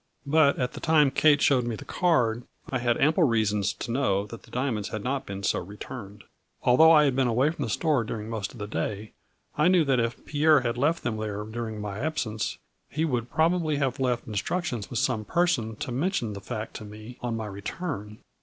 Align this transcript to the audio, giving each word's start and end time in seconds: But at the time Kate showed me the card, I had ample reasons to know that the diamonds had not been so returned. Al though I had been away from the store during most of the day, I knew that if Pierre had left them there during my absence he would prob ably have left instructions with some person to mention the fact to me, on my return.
But 0.25 0.57
at 0.57 0.73
the 0.73 0.79
time 0.79 1.11
Kate 1.11 1.43
showed 1.43 1.63
me 1.63 1.75
the 1.75 1.85
card, 1.85 2.43
I 2.71 2.79
had 2.79 2.97
ample 2.99 3.23
reasons 3.23 3.71
to 3.73 3.91
know 3.91 4.25
that 4.25 4.41
the 4.41 4.49
diamonds 4.49 4.89
had 4.89 5.03
not 5.03 5.27
been 5.27 5.43
so 5.43 5.59
returned. 5.59 6.23
Al 6.65 6.75
though 6.75 6.91
I 6.91 7.03
had 7.03 7.15
been 7.15 7.27
away 7.27 7.51
from 7.51 7.61
the 7.63 7.69
store 7.69 8.03
during 8.03 8.27
most 8.27 8.51
of 8.51 8.57
the 8.57 8.65
day, 8.65 9.11
I 9.59 9.67
knew 9.67 9.85
that 9.85 9.99
if 9.99 10.25
Pierre 10.25 10.61
had 10.61 10.75
left 10.75 11.03
them 11.03 11.17
there 11.17 11.43
during 11.43 11.79
my 11.79 11.99
absence 11.99 12.57
he 12.89 13.05
would 13.05 13.29
prob 13.29 13.53
ably 13.53 13.75
have 13.75 13.99
left 13.99 14.25
instructions 14.25 14.89
with 14.89 14.97
some 14.97 15.23
person 15.23 15.75
to 15.75 15.91
mention 15.91 16.33
the 16.33 16.41
fact 16.41 16.73
to 16.77 16.83
me, 16.83 17.19
on 17.21 17.37
my 17.37 17.45
return. 17.45 18.17